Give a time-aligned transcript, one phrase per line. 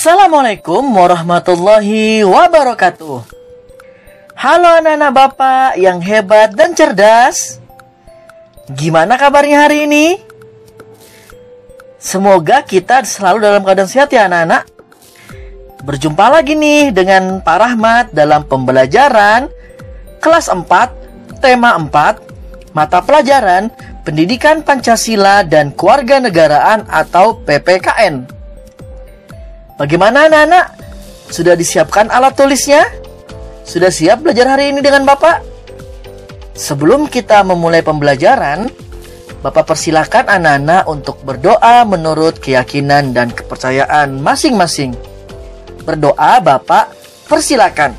[0.00, 3.20] Assalamualaikum warahmatullahi wabarakatuh.
[4.32, 7.60] Halo anak-anak Bapak yang hebat dan cerdas.
[8.72, 10.16] Gimana kabarnya hari ini?
[12.00, 14.72] Semoga kita selalu dalam keadaan sehat ya anak-anak.
[15.84, 19.52] Berjumpa lagi nih dengan Pak Rahmat dalam pembelajaran
[20.24, 23.68] kelas 4, tema 4, mata pelajaran
[24.00, 28.39] Pendidikan Pancasila dan Kewarganegaraan atau PPKN.
[29.80, 30.66] Bagaimana anak-anak?
[31.32, 32.84] Sudah disiapkan alat tulisnya?
[33.64, 35.40] Sudah siap belajar hari ini dengan Bapak?
[36.52, 38.68] Sebelum kita memulai pembelajaran,
[39.40, 44.92] Bapak persilahkan anak-anak untuk berdoa menurut keyakinan dan kepercayaan masing-masing.
[45.88, 46.92] Berdoa Bapak,
[47.24, 47.96] persilakan.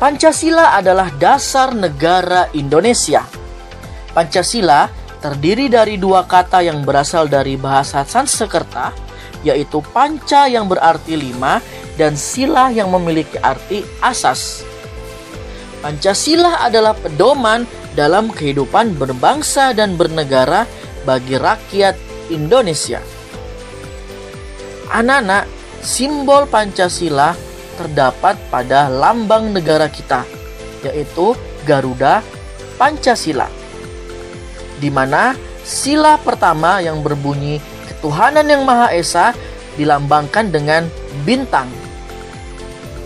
[0.00, 3.28] Pancasila adalah dasar negara Indonesia.
[4.16, 8.92] Pancasila terdiri dari dua kata yang berasal dari bahasa Sanskerta,
[9.40, 11.64] yaitu panca yang berarti lima
[11.96, 14.60] dan sila yang memiliki arti asas.
[15.80, 17.64] Pancasila adalah pedoman
[17.96, 20.68] dalam kehidupan berbangsa dan bernegara
[21.08, 21.96] bagi rakyat
[22.28, 23.00] Indonesia.
[24.92, 25.48] Anak-anak,
[25.80, 27.32] simbol Pancasila
[27.80, 30.20] terdapat pada lambang negara kita,
[30.84, 31.32] yaitu
[31.64, 32.20] Garuda
[32.76, 33.48] Pancasila,
[34.78, 37.58] di mana sila pertama yang berbunyi
[37.88, 39.32] ketuhanan yang Maha Esa
[39.80, 40.86] dilambangkan dengan
[41.24, 41.66] bintang.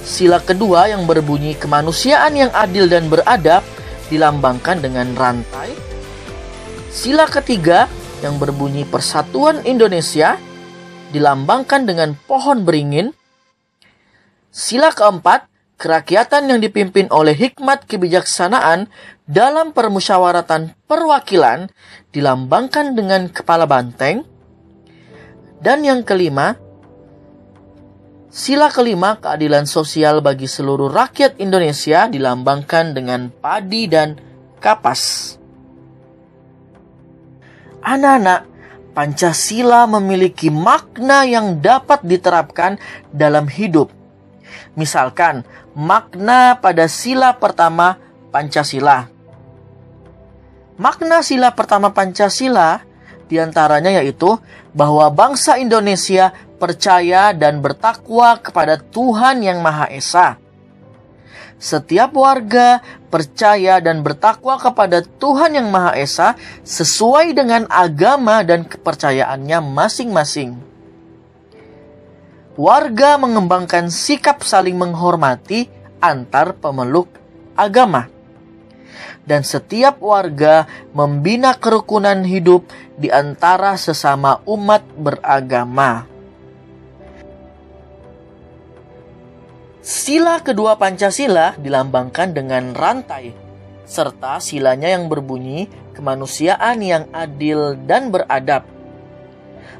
[0.02, 3.61] Sila kedua yang berbunyi kemanusiaan yang adil dan beradab
[4.08, 5.77] dilambangkan dengan rantai.
[6.89, 7.86] Sila ketiga
[8.24, 10.41] yang berbunyi persatuan Indonesia
[11.12, 13.12] dilambangkan dengan pohon beringin.
[14.48, 15.46] Sila keempat,
[15.79, 18.91] kerakyatan yang dipimpin oleh hikmat kebijaksanaan
[19.25, 21.70] dalam permusyawaratan perwakilan
[22.11, 24.27] dilambangkan dengan kepala banteng.
[25.63, 26.58] Dan yang kelima,
[28.30, 34.19] sila kelima keadilan sosial bagi seluruh rakyat Indonesia dilambangkan dengan padi dan
[34.58, 35.35] kapas.
[37.79, 38.58] Anak-anak,
[38.98, 42.83] Pancasila memiliki makna yang dapat diterapkan
[43.14, 43.98] dalam hidup.
[44.79, 45.42] Misalkan,
[45.74, 47.98] makna pada sila pertama
[48.30, 49.08] Pancasila.
[50.79, 52.86] Makna sila pertama Pancasila
[53.27, 54.39] di antaranya yaitu
[54.73, 60.29] bahwa bangsa Indonesia percaya dan bertakwa kepada Tuhan Yang Maha Esa.
[61.58, 62.79] Setiap warga
[63.11, 66.29] percaya dan bertakwa kepada Tuhan Yang Maha Esa
[66.63, 70.67] sesuai dengan agama dan kepercayaannya masing-masing.
[72.58, 75.70] Warga mengembangkan sikap saling menghormati
[76.02, 77.07] antar pemeluk
[77.55, 78.11] agama.
[79.23, 82.67] Dan setiap warga membina kerukunan hidup
[82.98, 86.02] di antara sesama umat beragama.
[89.79, 93.39] Sila kedua Pancasila dilambangkan dengan rantai,
[93.86, 98.77] serta silanya yang berbunyi kemanusiaan yang adil dan beradab.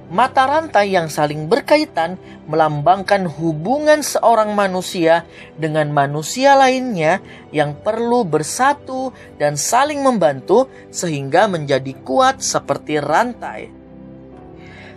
[0.09, 2.17] Mata rantai yang saling berkaitan
[2.49, 5.29] melambangkan hubungan seorang manusia
[5.61, 7.21] dengan manusia lainnya
[7.53, 13.69] yang perlu bersatu dan saling membantu sehingga menjadi kuat seperti rantai.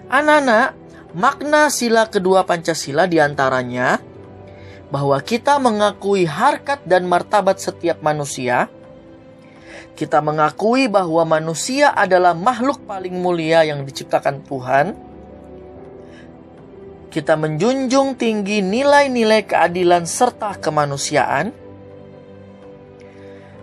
[0.07, 0.75] Anak-anak,
[1.11, 3.99] makna sila kedua Pancasila di antaranya
[4.91, 8.67] bahwa kita mengakui harkat dan martabat setiap manusia.
[9.93, 14.87] Kita mengakui bahwa manusia adalah makhluk paling mulia yang diciptakan Tuhan.
[17.11, 21.51] Kita menjunjung tinggi nilai-nilai keadilan serta kemanusiaan.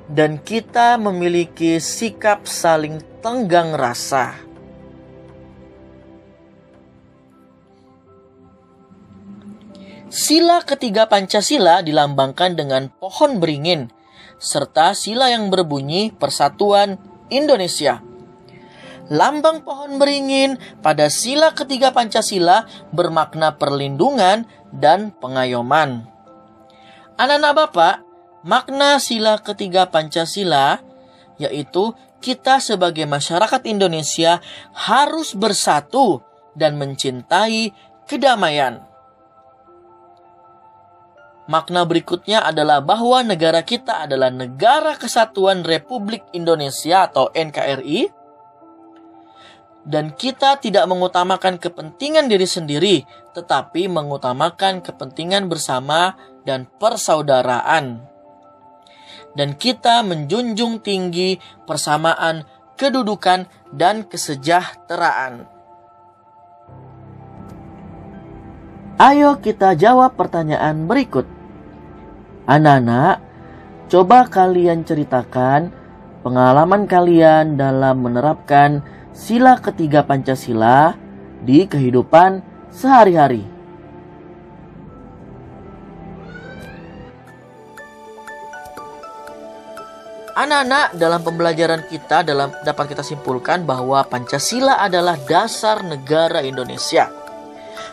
[0.08, 4.48] Dan kita memiliki sikap saling tenggang rasa.
[10.08, 13.92] Sila ketiga Pancasila dilambangkan dengan pohon beringin,
[14.38, 16.96] serta sila yang berbunyi Persatuan
[17.28, 18.00] Indonesia.
[19.08, 26.04] Lambang pohon beringin pada sila ketiga Pancasila bermakna perlindungan dan pengayoman.
[27.16, 27.94] Anak-anak Bapak,
[28.44, 30.84] makna sila ketiga Pancasila
[31.38, 34.42] yaitu kita sebagai masyarakat Indonesia
[34.74, 36.20] harus bersatu
[36.58, 37.70] dan mencintai
[38.10, 38.87] kedamaian.
[41.48, 48.12] Makna berikutnya adalah bahwa negara kita adalah Negara Kesatuan Republik Indonesia atau NKRI
[49.88, 52.96] dan kita tidak mengutamakan kepentingan diri sendiri
[53.32, 58.04] tetapi mengutamakan kepentingan bersama dan persaudaraan.
[59.32, 62.44] Dan kita menjunjung tinggi persamaan
[62.76, 65.48] kedudukan dan kesejahteraan.
[68.98, 71.37] Ayo kita jawab pertanyaan berikut.
[72.48, 73.20] Anak-anak,
[73.92, 75.68] coba kalian ceritakan
[76.24, 78.80] pengalaman kalian dalam menerapkan
[79.12, 80.96] sila ketiga Pancasila
[81.44, 82.40] di kehidupan
[82.72, 83.44] sehari-hari.
[90.32, 97.17] Anak-anak, dalam pembelajaran kita dalam dapat kita simpulkan bahwa Pancasila adalah dasar negara Indonesia.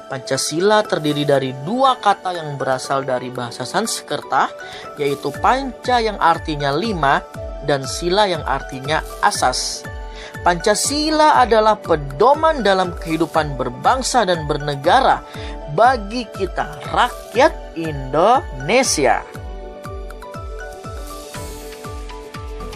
[0.05, 4.53] Pancasila terdiri dari dua kata yang berasal dari bahasa Sanskerta,
[5.01, 7.25] yaitu panca yang artinya lima
[7.65, 9.81] dan sila yang artinya asas.
[10.45, 15.25] Pancasila adalah pedoman dalam kehidupan berbangsa dan bernegara
[15.73, 19.25] bagi kita rakyat Indonesia.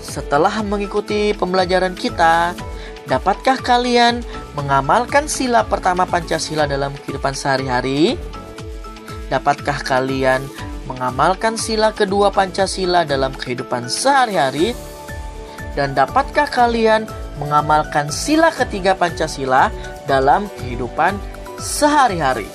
[0.02, 2.58] Setelah mengikuti pembelajaran kita,
[3.06, 4.25] dapatkah kalian
[4.57, 8.18] mengamalkan sila pertama Pancasila dalam kehidupan sehari-hari?
[9.30, 10.42] Dapatkah kalian
[10.90, 14.74] mengamalkan sila kedua Pancasila dalam kehidupan sehari-hari?
[15.78, 17.06] Dan dapatkah kalian
[17.38, 19.69] mengamalkan sila ketiga Pancasila
[20.10, 21.16] dalam kehidupan
[21.62, 22.50] sehari-hari?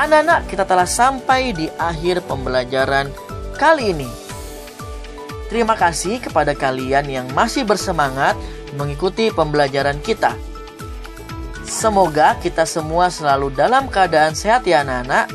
[0.00, 3.12] Anak-anak, kita telah sampai di akhir pembelajaran
[3.60, 4.29] kali ini.
[5.50, 8.38] Terima kasih kepada kalian yang masih bersemangat
[8.78, 10.38] mengikuti pembelajaran kita.
[11.66, 15.26] Semoga kita semua selalu dalam keadaan sehat ya anak-anak.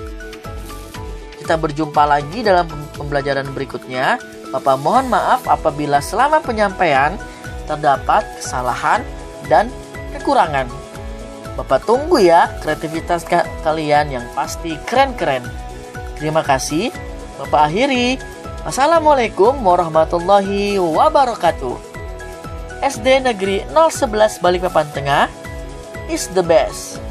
[1.43, 2.63] Kita berjumpa lagi dalam
[2.95, 4.15] pembelajaran berikutnya.
[4.55, 7.19] Bapak mohon maaf apabila selama penyampaian
[7.67, 9.03] terdapat kesalahan
[9.51, 9.67] dan
[10.15, 10.71] kekurangan.
[11.59, 13.27] Bapak tunggu ya kreativitas
[13.67, 15.43] kalian yang pasti keren-keren.
[16.15, 16.87] Terima kasih.
[17.35, 18.34] Bapak akhiri.
[18.65, 21.77] Assalamualaikum warahmatullahi wabarakatuh.
[22.81, 25.29] SD Negeri 011 Balikpapan Tengah
[26.09, 27.04] is the best.